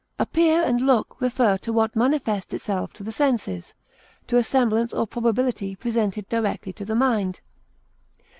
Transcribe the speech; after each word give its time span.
Appear 0.17 0.63
and 0.63 0.81
look 0.81 1.21
refer 1.21 1.59
to 1.59 1.71
what 1.71 1.95
manifests 1.95 2.55
itself 2.55 2.91
to 2.93 3.03
the 3.03 3.11
senses; 3.11 3.75
to 4.25 4.37
a 4.37 4.43
semblance 4.43 4.95
or 4.95 5.05
probability 5.05 5.75
presented 5.75 6.27
directly 6.27 6.73
to 6.73 6.83
the 6.85 6.95
mind. 6.95 7.39